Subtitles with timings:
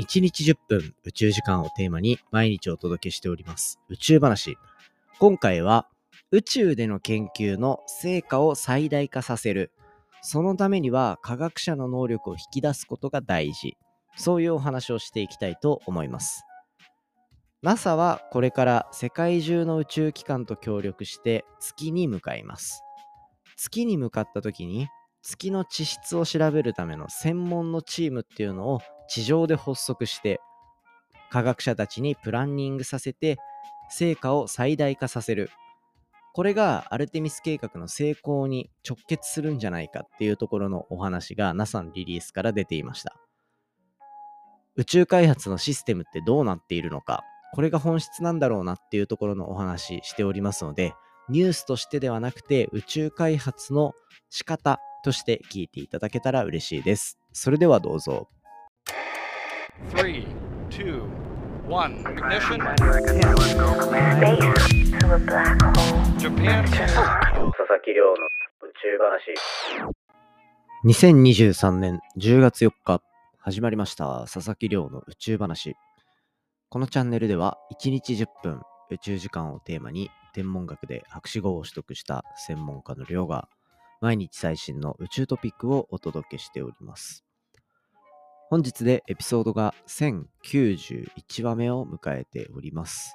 [0.00, 4.56] 1日10分宇宙時間をテーマに毎日お届けしております宇宙話。
[5.18, 5.88] 今回は
[6.30, 9.72] 宇宙での研究の成果を最大化させる。
[10.22, 13.76] そのためには科学者の能力を引き出すことが大事。
[14.16, 16.44] そういうお話をしていきたいと思います。
[17.62, 22.82] NASA はこれから世界中の宇宙機関と協力して月に向かいます。
[23.56, 24.88] 月に向かった時に
[25.22, 30.40] 月の地質を調べるための専門のチームっていうのを地上で発足して
[31.30, 33.38] 科学者たちにプランニングさせて
[33.90, 35.50] 成果を最大化させる。
[36.32, 43.16] これがアルテミス計画の成功に直結するんじゃないかっていうところのお話が NASA のリリースから出ていました。
[44.76, 50.94] 宇宙開発のシステムってどうなっているのかこれが本質なんだろうなっていうところのお話しておりますので
[51.28, 53.92] ニュースとしてではなくて宇宙開発の
[54.30, 57.18] 仕方として聞いていただけたら嬉しいです。
[57.32, 58.28] それではどうぞ。
[59.94, 60.26] 3,
[60.70, 61.02] 2,
[61.68, 62.58] 1, ignition.
[66.18, 66.64] Japan.
[66.64, 69.34] 佐々木亮の宇宙話。
[70.84, 73.02] 2023年10月4日
[73.38, 75.76] 始まりました佐々木亮の宇宙話。
[76.68, 83.48] このチャンネルでは1日10分宇宙時間をテーマに天文学で博士号を取得した専門家の亮が
[84.00, 87.24] 毎日最新の宇宙トピックをお届けしております。
[88.48, 93.14] 本日でエピソードが1091話目を迎えております。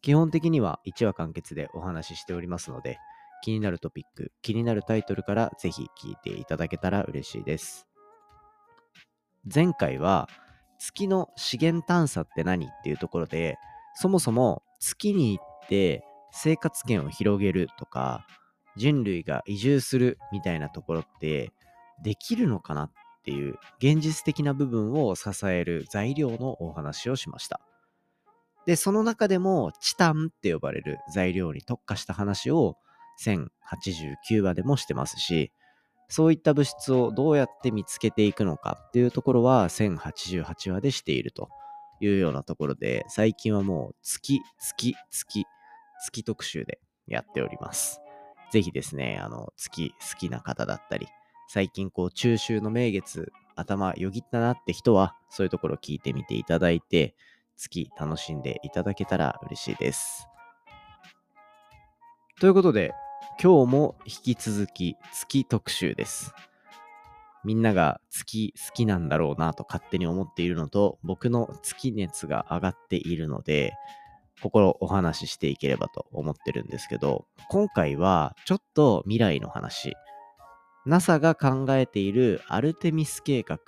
[0.00, 2.98] 基本的には1話完結でお話ししておりますので、
[3.42, 7.86] 気になるトピック、気になるタイトルからぜひ聞いていただけたら嬉しいです。
[9.52, 10.28] 前回は
[10.78, 13.58] 月の資源探査って何っていうところで、
[13.94, 18.26] そもそも月に行って生活圏を広げるとか、
[18.76, 21.52] 人類が移住するみたいなところって
[22.02, 22.92] できるのかなっ
[23.24, 27.60] ていう現実的な部分を支える材料のお話をしました。
[28.66, 32.76] で、その中でもチタンって呼ばれる材料に特化した話を
[33.24, 35.52] 1089話でもしてますし、
[36.08, 41.48] そういった物質をどうやって見つけていくのかっていうところは1088話でしていると
[42.00, 45.46] いうようなところで、最近はもう月、月、月、
[46.02, 47.99] 月特集でやっております。
[48.50, 51.06] ぜひですね、あの、月好きな方だったり、
[51.48, 57.14] 最近こう、中秋の名月、頭よぎったなって人は、そういうところ聞いてみていただいて、
[57.56, 60.28] 月楽しんでいただけたら嬉しいです。
[62.40, 62.92] ということで、
[63.42, 66.34] 今日も引き続き月特集です。
[67.44, 73.74] みんなが月好きなんだろうなと勝手に思っているのと、僕の月熱が上がっているので、
[74.40, 79.94] 心お話ししていければと思ってるんですけど、今回はちょっと未来の話。
[80.86, 83.58] NASA が考えているアルテミス計画、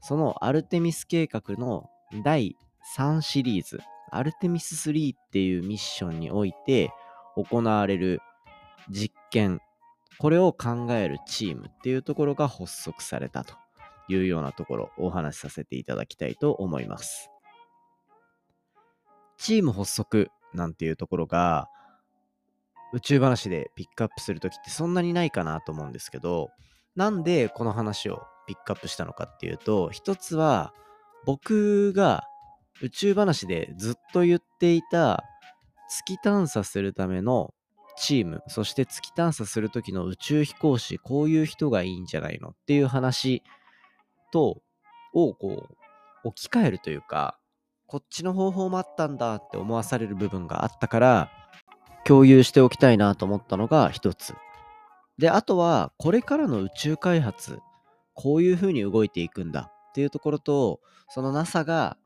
[0.00, 1.90] そのアルテミス計画の
[2.22, 2.56] 第
[2.96, 3.80] 3シリーズ、
[4.10, 6.92] アルテミス3っていうミッションにおいて
[7.36, 8.20] 行われる
[8.88, 9.60] 実験、
[10.18, 13.54] これを考えるチームっていうところが発足されたと
[14.08, 17.33] いうようなところをお話しさせていただきたいと思います。
[19.44, 21.68] チーム発足なんていうところが、
[22.94, 26.48] 宇宙話でピックアップするときってそんなにないかなと思うんですけど、
[26.96, 30.72] なんでこの話をピックアップしたのかっていうと、一つは
[31.26, 32.24] 僕が
[32.80, 35.22] 宇宙話でずっと言っていた
[35.90, 37.52] 月探査するための
[37.98, 43.42] チーム、そして月探査するときの宇宙飛行士、こういう人がいいんじゃないのっていう話
[44.32, 44.62] と、
[45.12, 45.68] をこ
[46.24, 47.38] う置き換えるというか、
[47.86, 51.30] こっちの方法もあったんだって思わされる部分があったから、
[52.04, 54.34] 共有しておきたいなと思ったのが一つ。
[55.18, 57.60] で、あとは、これからの宇宙開発、
[58.14, 61.96] こういう風に動いていくんだっていうところと、その NASA が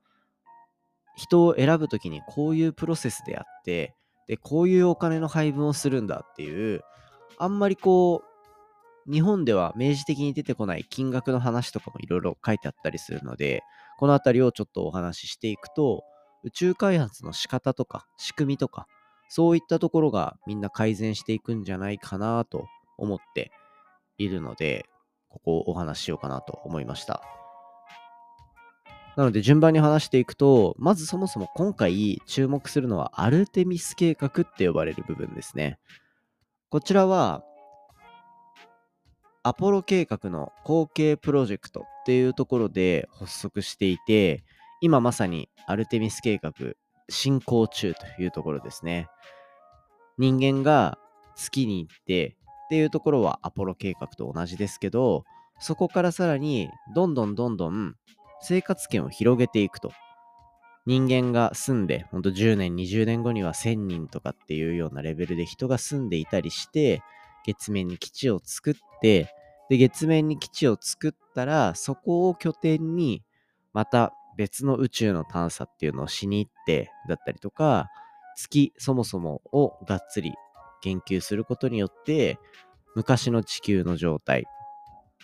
[1.16, 3.94] 人を選ぶときにこういうプロセスであって、
[4.26, 6.82] で、こういうお金の配分をするんだっていう、
[7.38, 8.22] あんまりこ
[9.06, 13.62] う、日本では明示的に出てこない金額の話とかもいろいろ書いてあったりするので、
[13.98, 16.04] このあたりをちょっとお話ししていくと、
[16.44, 18.86] 宇宙開発の仕方とか仕組みとか、
[19.28, 22.66] そういったところがみんな改善していくんじゃないかなと
[22.96, 23.50] 思って
[24.16, 24.86] いるので、
[25.28, 27.22] ここをお話ししようかなと思いました。
[29.16, 35.80] なので順番に話していくと、まずそもそも今回注目するのはアルテミス計画って呼ばれる部分ですね。
[36.70, 37.42] こちらは
[39.42, 44.42] アポロ計画の後継プロジェクトっていうところで発足していて、
[44.80, 46.54] 今まさにアルテミス計画
[47.10, 49.08] 進行中というところですね。
[50.16, 50.96] 人間が
[51.36, 55.24] 月に行ってっていうところはアポロ計画と同じですけど、
[55.60, 57.94] そこからさらにどんどんどんどん
[58.40, 59.92] 生活圏を広げていくと。
[60.86, 67.02] 人間が住んで、ほんと10年、20年後には1000人とかっていうようなレベルで人が住んでいたりして、
[67.44, 69.34] 月面に基地を作って、
[69.68, 73.22] で、月面に基地を作ったら、そこを拠点に、
[73.72, 77.88] また別の宇宙の探査っていうのをしに行って、だったりとか、
[78.36, 80.32] 月そもそもをがっつり
[80.80, 82.38] 研究することによって、
[82.94, 84.44] 昔の地球の状態、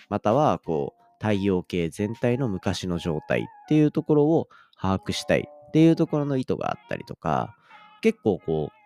[0.08, 4.49] または、こう、太陽系全体の昔の状態っていうところを
[4.79, 7.56] 把握したいっていうところの意図があったりとか、
[8.02, 8.85] 結構こう、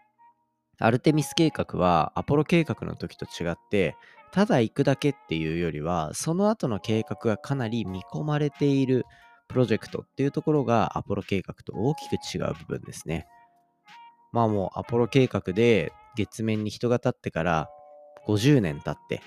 [0.81, 3.96] アルテミス計画はアポロ計画の時と違って、
[4.32, 9.04] ただ行くだけっていうよりは、その後の計画がかなり見込まれている
[9.48, 13.26] プロジェクトっていうところがアポロ計画と大きく違う部分ですね。
[14.32, 17.69] まあもうアポロ計画で月面に人が立ってから
[18.26, 19.22] 50年経って、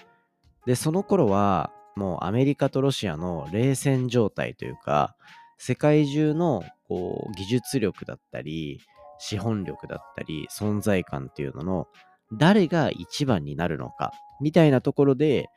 [0.66, 5.16] で、その頃はもうアメリカとロシアの冷戦状態というか、
[5.58, 8.80] 世界中のこう技術力だったり、
[9.20, 11.88] 資本力だったり、存在感っていうのの
[12.34, 15.50] 誰が一番になるのか、みたいなところで、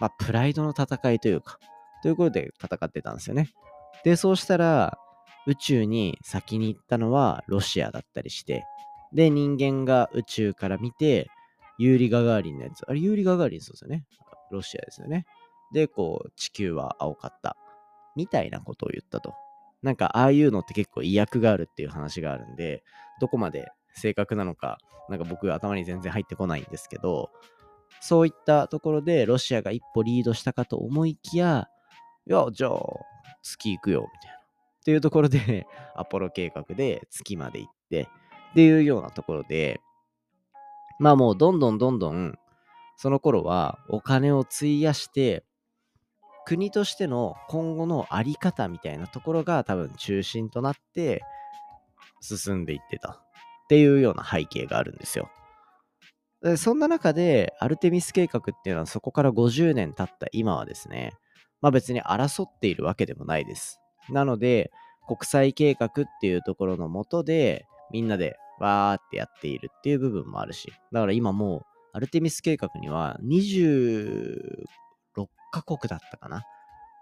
[0.00, 1.58] まあ、プライドの戦いというか、
[2.02, 3.50] ということで戦ってたんですよね。
[4.04, 4.98] で、そうしたら、
[5.46, 8.64] 宇宙に先に行ったのはロシアだったりして、
[9.12, 11.28] で、人間が宇宙から見て、
[11.78, 14.04] ユーリ・ガガーリンのやつ、あれ、ユーリ・ガガーリンそうですよね。
[14.50, 15.24] ロシアですよね。
[15.72, 17.56] で、こう、地球は青かった。
[18.16, 19.34] みたいなことを言ったと。
[19.82, 22.82] なんか、ああいうのって結構威訳があるっていう話があるんで、
[23.20, 24.78] どこまで正確なのか、
[25.08, 27.30] なんか僕頭に全然入ってこないんですけど、
[28.00, 31.68] そういったところでロシアが一歩リードしたかと思いきや、
[32.26, 32.72] いや、じゃあ、
[33.42, 34.36] 月行くよ、みたいな。
[34.36, 38.02] っていうところで、 アポロ計画で月まで行って、
[38.50, 39.80] っていうようなところで、
[40.98, 42.38] まあもうどんどんどんどん、
[42.96, 45.44] その頃はお金を費やして、
[46.44, 51.22] 国としての今後のあり方みたいなところが多分中心となって
[52.20, 55.30] 進んでいってたっていうような背景があるんですよ。
[56.56, 61.12] そんな中でアルテミス計画っていうのはそこから50年経った今はですね、
[61.60, 63.80] まあ別に争っているわけでもないです。
[64.08, 64.70] なので、
[65.06, 65.90] 国際計画っ
[66.20, 74.66] ていうところのもとで、みんなでわーってやっているっていう部分もあるし、だから今もう、アルテミス計画には26
[75.50, 76.42] カ国だったかなっ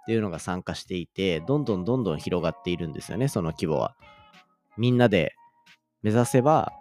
[0.07, 3.95] ていうのが参加していて、どんどんどんどん広がっているんですよね、その規模は。
[4.79, 5.35] みんなで
[6.03, 6.73] 目指せば、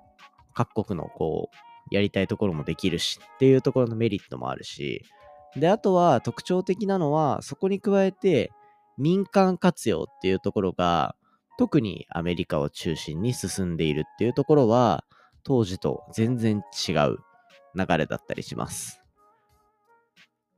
[0.54, 5.04] 各国のこう、やりたいところもできるしっていうところのメリットもあるし、
[5.56, 8.52] で、あとは特徴的なのは、そこに加えて
[8.98, 11.16] 民間活用っていうところが、
[11.58, 15.04] 特にアメリカを中心に進んでいるっていうところは、
[15.44, 17.18] 当時と全然違う
[17.76, 19.02] 流れだったりします。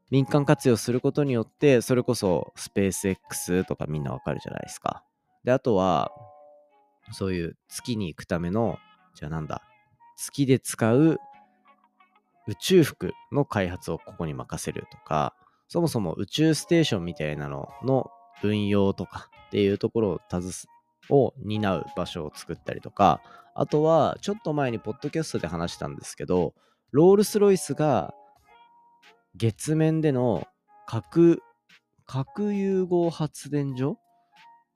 [0.09, 5.03] 民間活用することによって、それこそスペース X とかみんなわかるじゃないですか。
[5.43, 6.11] で、あとは、
[7.11, 8.79] そういう月に行くための、
[9.15, 9.61] じゃあなんだ、
[10.21, 11.17] 月で使う
[12.47, 15.33] 宇宙服の開発をここに任せるとか、
[15.69, 18.09] そもそも宇宙ステーションみたいなのの
[18.43, 20.19] 運用とかっていうところを
[21.09, 23.21] を担う場所を作ったりとか、
[23.55, 26.53] あとは、ちょっと前にポッドキャストで話したんですけど、
[26.91, 28.13] ロールスロイスが
[29.35, 30.47] 月面での
[30.85, 31.41] 核、
[32.05, 33.97] 核融合発電所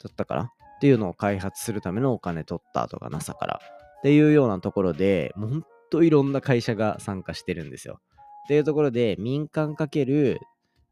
[0.04, 0.44] だったかな？
[0.44, 0.48] っ
[0.82, 3.60] ていうのを開発するためのお金取ったとか NASA から。
[4.04, 8.02] っていうようなところで、もうほんといろんな会社が参加してるんですよ。
[8.44, 10.42] っていうところで民間かける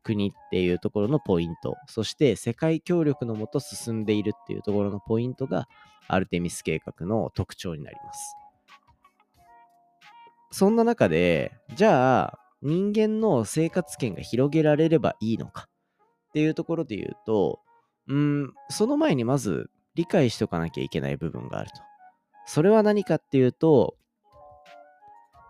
[0.01, 5.67] 国っていうところのポイント、そして世界協力のもと進んでいるっていうところのポイントが
[6.07, 8.35] アルテミス計画の特徴になります。
[10.51, 15.67] そんな中で、じゃあ人間の生活圏が広げられればいいのか
[16.29, 17.59] っていうところで言うと、
[18.07, 21.90] うん、その前にまず理解しとかなきゃいけない部分があると。
[22.45, 23.95] それは何かっていうと、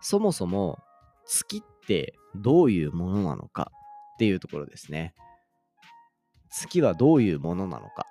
[0.02, 0.80] そもそも
[1.26, 3.72] 月ってどういうものなのか
[4.16, 5.14] っていうところですね。
[6.50, 8.06] 月はどういうものなのか。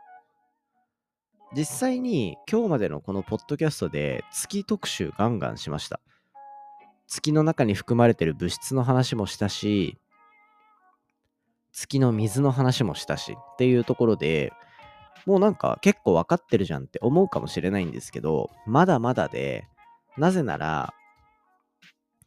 [1.56, 6.00] 実際に今日までのこのポッドキャストで月特集ガンガンしました。
[7.08, 9.99] 月の中に含まれてる物質の話もしたし、
[11.72, 14.52] 月の水の話もしたしっていうところで、
[15.26, 19.66] もうなんか結構分かってるじゃんって思うかもしれないんですけど、まだまだで、
[20.16, 20.94] なぜなら、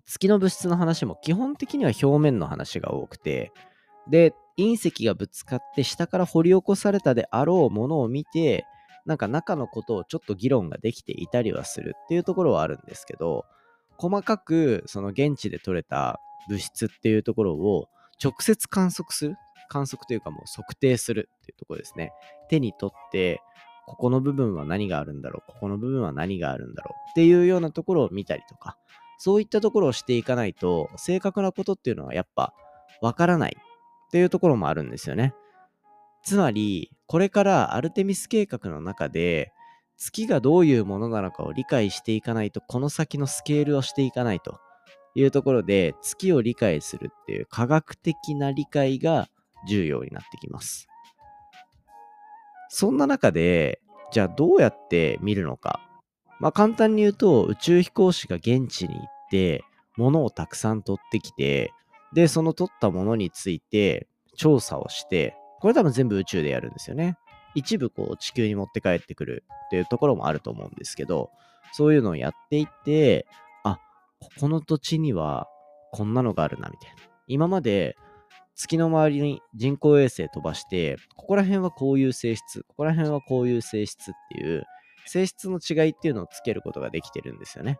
[0.05, 3.51] 月の物質の話も基本的には表面の話が多くて、
[4.09, 8.65] で、隕石がぶつかって下から掘り起こされたであろうものを見て、
[9.05, 13.45] なんか中のことをちょっと議論ができていたりはするっていうところはあるんですけど、
[13.97, 17.87] 細かくその現地で採れた物質っていうところを
[18.23, 19.35] 直接観測する
[19.73, 22.11] 観測というかもう測定するっていうところですね。
[22.47, 23.41] 手に取って、
[23.87, 28.77] ここの部分は何があるんだろう、ここの部分は何があるんだろうっていうようなところを見たりとか、
[29.17, 32.53] そういったところをしていかないと、正確なことっていうのはやっぱ
[33.01, 35.33] わからないっていうところもあるんですよね。
[36.23, 39.51] つまり、これからアルテミス計画の中で、
[39.97, 44.59] 月がどういうものなのかを理解していかないと、この先のスケールをしていかないと
[45.15, 49.27] いうところで、月を理解するっていう科学的な理解が
[49.67, 50.87] 重要になってきます。
[52.69, 55.79] そんな中で、じゃあどうやって見るのか。
[56.39, 59.63] まあ簡単に言うと、宇宙飛行士が現地に行って、
[59.95, 61.71] 物をたくさん取ってきて、
[62.13, 67.17] で、その取ったものについて調査をして、これ多分全部宇宙でやるんですよね。
[67.55, 71.29] 一部こう地球に持って帰ってくるっていうところもあると思うんですけど、
[71.71, 73.27] そういうのをやっていって、
[73.63, 73.79] あ、
[74.19, 75.47] ここの土地には
[75.91, 76.95] こんなのがあるな、みたいな。
[77.27, 77.95] 今まで
[78.55, 84.63] 月の周りに人工衛星飛ばして、ここら辺はこういう性質、ここら辺はこういう性質っていう、
[85.05, 87.77] 性質の違いっていうのをつけることができてるんですよね。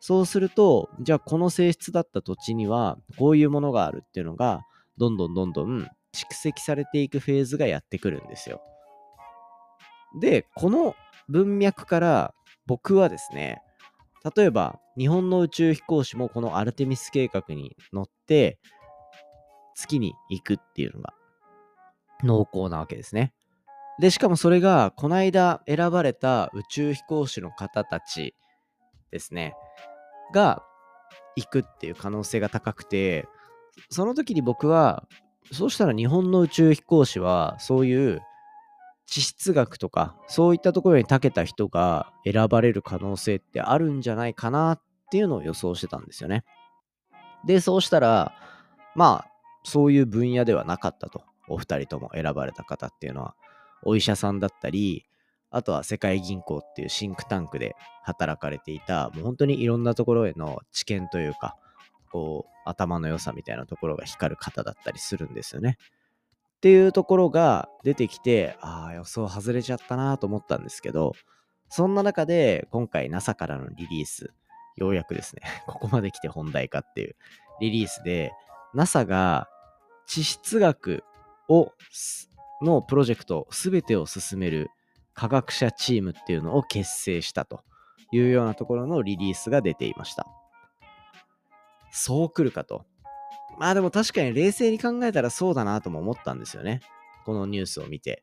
[0.00, 4.62] そうすると、じゃあこの性質だった土地にはこういうものがあるっていうのが、
[4.98, 8.60] どんどんどんどん蓄積されていくフェーズがやってくるんですよ。
[10.20, 10.94] で、この
[11.28, 12.34] 文脈から
[12.66, 13.62] 僕はですね、
[14.36, 18.58] 例えば日本の宇宙飛行士もこのアルテミス計画に乗って
[19.74, 21.14] 月に行くっていうのが
[22.22, 23.32] 濃厚なわけですね。
[23.98, 28.34] で、しかもそれがこの間選ばれた宇宙飛行士の方たち
[29.10, 29.54] ですね。
[30.32, 30.62] が
[31.36, 33.28] 行くっていう可能性が高くて、
[33.90, 35.06] その時に僕は、
[35.52, 38.22] そうしたら日本の宇宙飛行士は、そういう
[39.06, 46.44] 地質学とか、そういったところに長けた人が選ばれる可能性ってあるんじゃないかなっていうのを予想してたんですよね。
[47.44, 48.34] で、そうしたら、
[48.94, 49.31] まあ、
[49.62, 51.24] そういう分野ではなかったと。
[51.48, 53.34] お二人とも選ばれた方っていうのは、
[53.82, 55.04] お医者さんだったり、
[55.50, 61.56] あとは世界銀行っていうシンクタンクで働かれていた、もう本当にいろんなところへの知見というか、
[62.10, 65.78] こう、頭の良さみたいなところが光る方だったりするんですよね。
[66.56, 71.12] っていうところが出てきて、ああ、予想外れちゃったなと思ったんですけど、
[71.68, 74.32] そんな中で今回 NASA からのリリース、
[74.76, 77.16] ようやくですね、 ここまで来て本題かっていう
[77.60, 78.32] リリースで、
[78.74, 79.48] NASA が
[80.12, 81.04] 地質学
[81.48, 81.72] を、
[82.60, 84.68] のプロジェクト全てを進める
[85.14, 87.62] 科学者チームっていうのを結成したと
[88.12, 90.26] いうようなところのリリースが出ていました。
[91.90, 92.84] そう来るかと。
[93.58, 96.80] まあでも確かに冷静に考えたらそうだなとも思ったんですよね。
[97.24, 98.22] このニュースを見て。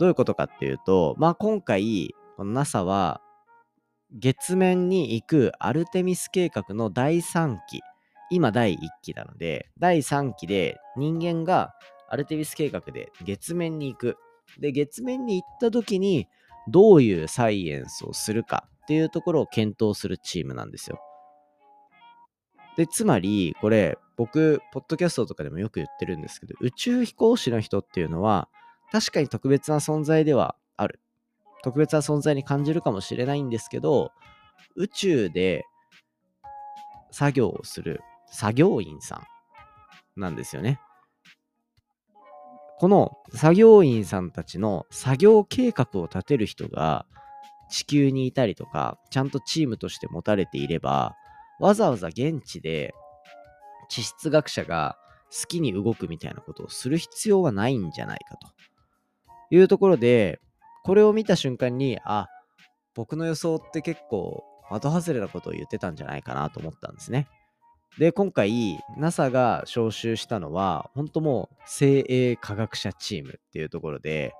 [0.00, 3.20] どういうことかっていうと、まあ今回、この NASA は
[4.10, 7.82] 月面に行くアルテミス計画の第3期、
[8.30, 11.74] 今第1期なので、第3期で人間が
[12.08, 14.16] アルテミス計画で月面に行く
[14.60, 16.28] で、月面に行った時に、
[16.68, 21.00] どういうサイエンスをするかっていうところを検討するチームなんですよ。
[22.76, 28.48] で、つまり、これ、僕、ポッドキャストとかでもよく言ってるんですけど、宇宙飛行士の人っていうのは、
[28.92, 31.00] 確かに特別な存在ではある。
[31.64, 34.12] 特別な存在に感じるかもしれないんですけど、
[34.76, 35.64] 宇宙で
[37.10, 38.00] 作業をする
[38.32, 39.22] 作業員さ
[40.16, 40.80] んなんですよね。
[42.78, 47.06] この作業員さんたちの作業計画を立てる人が
[47.70, 51.14] 地球にいたりとか、ちゃんとチームとして持たれていれば、
[51.60, 52.92] わざわざ現地で
[53.88, 54.96] 地質学者が
[55.30, 58.48] 好きに動くみたいなことをする必要はないんじゃないかと
[59.54, 60.40] いうところで、
[60.84, 62.26] これを見た瞬間に、あ、
[62.94, 67.28] 僕の予想って結構的外れなことを言ってたんじゃないかなと思ったんですね。
[67.98, 74.32] で、今回 NASA が招集したのは、本当もう精鋭科学者チームっていうところで、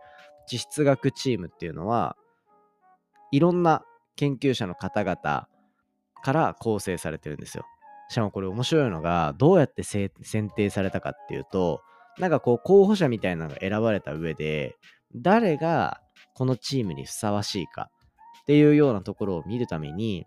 [0.46, 2.16] 地質学チームっていうのは、
[3.30, 3.84] いろんな
[4.16, 5.48] 研究者の方々
[6.22, 7.64] から構成されてるんですよ。
[8.08, 10.10] しかもこれ面白いのが、どうやって選
[10.50, 11.82] 定されたかっていうと、
[12.18, 14.76] なんかこう候補者みたいなのが選ばれた上で、
[15.14, 16.00] 誰が
[16.34, 17.90] このチームにふさわしいか
[18.42, 20.26] っていうようなところを見るために、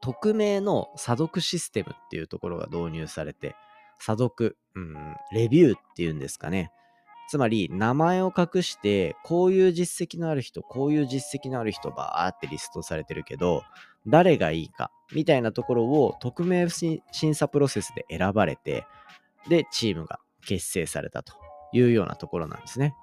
[0.00, 3.54] 匿名の査読システムっていうところが導入されて、
[3.98, 6.72] 査読、うん、レビューっていうんですかね。
[7.28, 13.62] つまり、名前を隠して、こういう実績のある人、こういう実績のある人、バーってリストされてるけど、
[14.06, 17.00] 誰がいいか、みたいなところを匿名審
[17.34, 18.86] 査プロセスで選ばれて、
[19.48, 21.32] で、チームが結成されたと
[21.72, 22.94] いうようなところなんですね。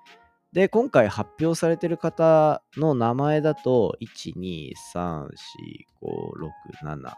[0.53, 5.27] で、今回発表されてる方の名前だと、1、2、3、4、
[6.01, 6.51] 5、6、
[6.83, 7.11] 7、8、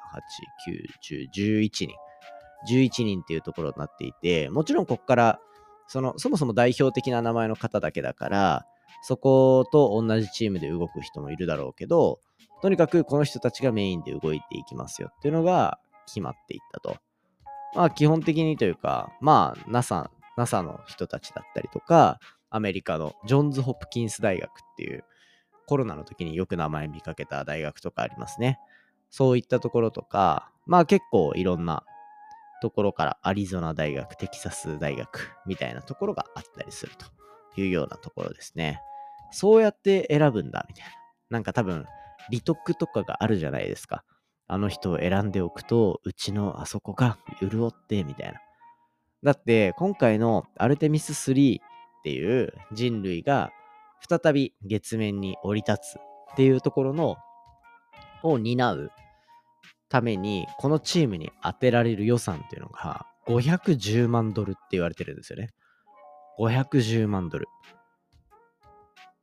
[0.70, 1.90] 9、10、11人。
[2.70, 5.40] 11人っていうところになっていて、もちろんここから
[5.88, 8.66] その、そもそも代表的な名前の方だけだから、
[9.02, 12.20] そこと同じチームで動く人もいるだろうけど、
[12.62, 16.98] とにかくこの人たちがメインで動いていきますよっていうのが決まっていったと。
[17.76, 22.20] まあ基本的にというか、まあ NASA、NASA の人たちだったりとか、
[22.54, 25.04] アメリカのジョンズ・ホプキンス大学っていう
[25.66, 28.60] コロナの時によく名前見かけた大学とかありますね。
[29.10, 31.84] そういったところとか、まあ結構いろんな
[32.62, 38.82] ところからアリゾナ大学、テキサス大学みたいなところがあったりするというようなところですね。
[39.32, 40.92] そうやって選ぶんだみたいな。
[41.32, 41.86] なんか多分、
[42.30, 44.04] 利得とかがあるじゃないですか。
[44.48, 48.40] あの人を選んでおくと、うちのあそこが潤ってみたいな。
[49.24, 51.60] だって今回のアルテミス3
[52.04, 53.52] っていう人類が
[54.10, 57.16] 再び月面に降り立つっていうところの
[58.24, 58.92] を担う
[59.88, 65.52] ために、このチームに当てられる予算っていうのが510万ドルって言われてるんですよね。
[66.40, 67.48] 510万ドル。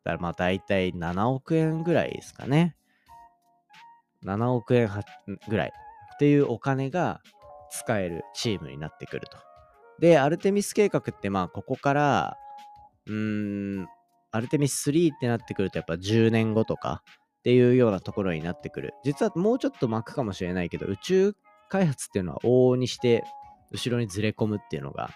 [0.04, 2.76] だからまあ大体7億円ぐらいですかね。
[4.24, 4.88] 7億円
[5.48, 5.72] ぐらい
[6.14, 7.20] っていうお金が
[7.70, 9.36] 使えるチームになってくると。
[9.98, 12.38] で、アルテミス計画ってまあここから、
[13.10, 13.88] うーん、
[14.30, 17.02] アルテミス3ってなってくるとやっぱ10年後とか
[17.40, 18.94] っていうようなところになってくる。
[19.04, 21.34] 実はもうちょっと巻くかもしれないけど、宇宙
[21.68, 23.24] 開発っていうのは往々にして
[23.72, 25.10] 後ろにずれ込むっていうのが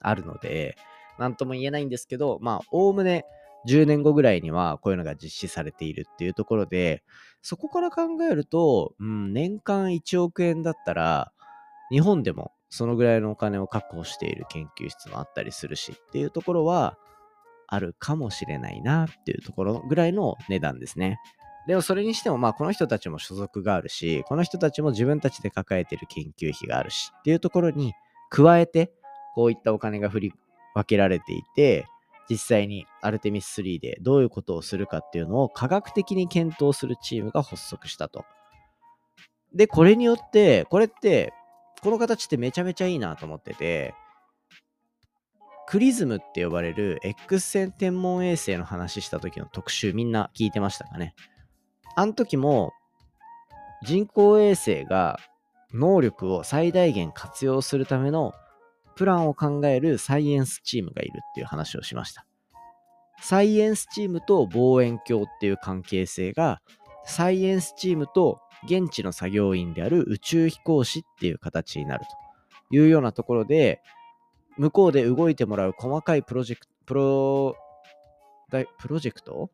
[0.00, 0.76] あるので、
[1.18, 3.26] なんとも言えないんですけど、まあ、おおむね
[3.68, 7.02] 10年後ぐらいにはこういうのが実施されているっていうところで、
[7.42, 11.32] そこから考えると、うん、年間1億円だったら、
[11.90, 16.96] 日本でもそのぐらいのお金を確保している研究室もあったりするしっていうところは、
[17.72, 21.18] あるかもしれないなっていうところぐらいの値段ですね。
[21.66, 27.94] でもそれにしてもまあこの人たちも所属があるし、この人たちも自分たちで抱えてる研究費があるしっていうところに
[28.28, 28.92] 加えて
[29.34, 30.32] こういったお金が振り
[30.74, 31.86] 分けられていて、
[32.28, 38.24] 実際にアルテミス3でどういうことをするかっていうのを科学的に検討するチームが発足したと。
[39.54, 41.32] で、これによって、これって、
[41.82, 43.94] この形ってめちゃめちゃいいなと思ってて、
[45.72, 51.14] クリズムって呼ばれる X 線天文衛星の話した時の特集みんな聞いてましたかね？
[51.96, 52.74] あの時も
[53.82, 55.18] 人工衛星が
[55.72, 58.34] 能力を最大限活用するための
[58.96, 62.26] プランを考えるサイエンスチームがいるっていう話をしました。
[63.22, 66.60] サイエンスチームと望遠鏡っていう関係性が
[67.06, 72.04] サイエンスチームと現地の作業員である宇宙飛行士っていう形になる
[72.70, 73.80] というようなところで
[74.58, 77.56] 向こうで動いてもらう細かいプロジェクト、プロ、
[78.78, 79.50] プロジェクト？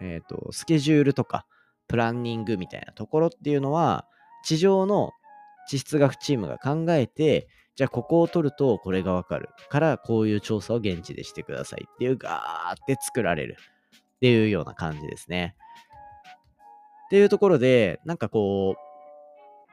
[0.00, 1.46] えっ、ー、と、スケジュールとか、
[1.88, 4.06] プランニングみたいなところっていうのは、
[4.44, 5.12] 地上の
[5.68, 13.56] 地質学チームが考えて、じゃあここを取るとこれがわかるから、こういう調査を現地でしてくださいっていうガーって作られる
[14.16, 15.56] っていうような感じですね。
[17.06, 18.87] っていうところで、なんかこう、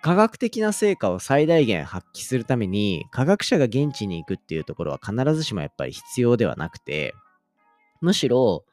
[0.05, 7.15] 科学的な成果を最大限発揮するために、科学者が現地に行くっていうところは必ずしもやっぱり必要ではなくて、
[8.01, 8.65] むしろ、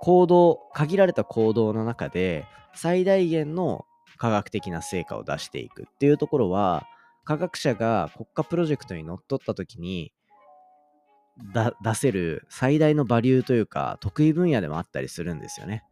[0.00, 3.84] 行動、限られた行動の中で、最大限の
[4.16, 6.86] 科学的な成果を出していくっていうところは、
[7.26, 10.14] 科学者が国家プロジェクトにのっとった時に、
[11.82, 15.84] 出せる最大のバリューというか、得意分野でもあったりするんですよね。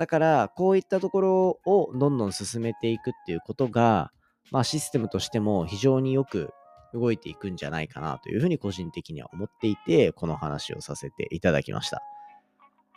[0.00, 4.10] だから、こういったところをどんどん進めていくっていうことが、
[4.50, 6.54] まあ、システムとしても非常によく
[6.94, 12.00] 動いていくんじゃないかなというふうに個人的には思っていて、この話をさせていただきました。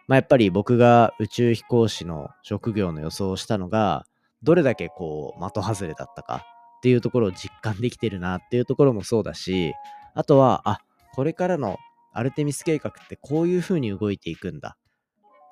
[0.08, 4.06] まあ、やっぱり僕が宇宙飛行士の職業の予想をしたのが、
[4.42, 6.46] どれだけこう、的外れだったか
[6.78, 9.74] っていうところを実感できてるなっていうところもそうだし、
[10.16, 10.80] あとは、あ、
[11.16, 11.80] これからの
[12.14, 14.78] アルテミス計画ってこういうふうに動いていくんだ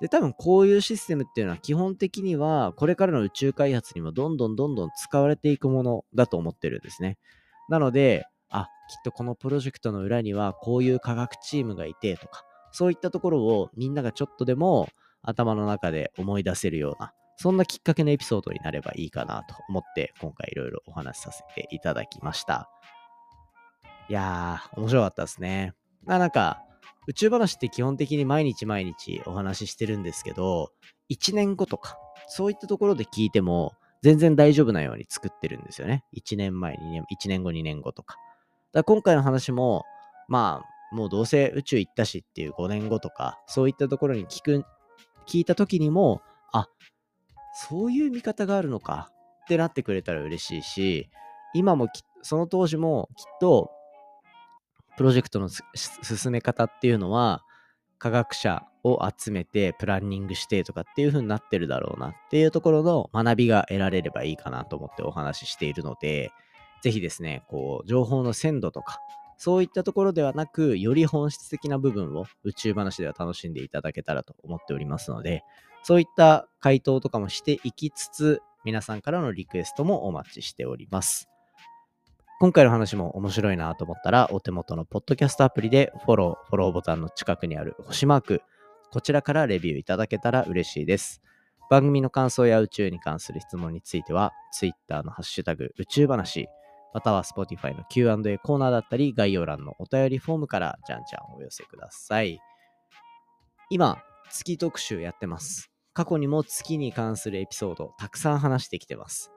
[0.02, 7.18] で、多分こういうシステムっていうのは基本的にはこれからの宇宙開発にもどんどんどんどん使われていくものだと思ってるんですね。
[7.68, 14.88] なので、あ、きっとこのプロジェクトの裏にはこういう科学チームがいてとか、そういったところをみんながちょっとでも
[15.22, 22.68] 頭の中で思い出せるような、そんなきっかけのエピソードになればいいかなと思って今回いろいろお話しさせていただきました。
[24.08, 25.74] いやー、面白かったですね。
[26.02, 26.64] まあなんか、
[27.08, 30.72] 宇宙話って基本的に毎日毎日お話ししてるんですけど、
[31.10, 36.04] 1年後とか、そういったところで聞いても、全然大丈夫なように作ってるんですよね。
[36.16, 38.16] 1年前、2年、1年後、2年後とか。
[38.72, 39.84] だから今回の話も、
[40.28, 44.64] まあ、もうどうせ宇宙行ったしっていう5年後とか、そういったところに聞く、
[45.26, 46.20] 聞いた時にも、
[46.52, 46.68] あ、
[47.68, 49.10] そういう見方があるのか
[49.44, 51.08] ってなってくれたら嬉しいし、
[51.54, 51.88] 今も
[52.22, 53.70] その当時もきっと
[54.96, 57.42] プロジェクトの進め方っていうのは、
[57.98, 66.32] 科学者を集めてプランニングしてとかっていう風になってるだろうなっていうところの学びが得られればいいかなと思ってお話ししているので、
[66.82, 68.98] ぜひですね、こう、情報の鮮度とか、
[69.36, 75.44] そういったところではなく、より本質的な部分を宇宙話では楽しんでいただけたらと思っておりますので、
[75.84, 81.31] そういった回答とかもしていきつつ、皆さんからのリクエストもお待ちしております。
[82.42, 88.42] 今回の話も面白いなと思ったら、お手元のポッドキャストアプリでフォロー、フォローボタンの近くにある星マーク、
[88.90, 91.22] こちらからレビューいただけたら嬉しいです。
[91.70, 96.48] 番組の感想や宇宙に関する質問については、Twitter のハッシュタグ宇宙話、
[96.92, 102.40] または Spotify の Q&A コーナーだったり、概要欄のお便りフォームからじゃんじゃんお寄せください。
[103.70, 105.70] 今、月特集やってます。
[105.94, 109.30] 過去にも月に関するエピソードたくさん話してきてます。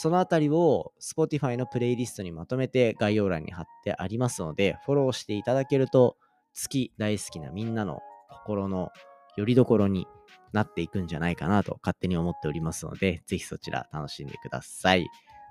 [0.00, 6.16] そのあたりを Spotify のプレイリストにまとめて概要欄に貼ってありますので、フォローしていただけると、
[6.54, 7.98] 月大好きなみんなの
[8.30, 8.90] 心の
[9.36, 10.06] 拠り所に
[10.52, 15.08] なっていくんじゃないかなと勝手に思っておりますので、ぜひそちら楽しんでください。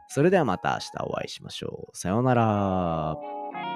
[0.07, 1.97] それではまた明日お会いしましょう。
[1.97, 3.66] さようなら。